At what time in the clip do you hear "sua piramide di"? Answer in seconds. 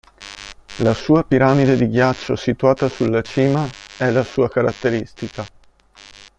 0.95-1.87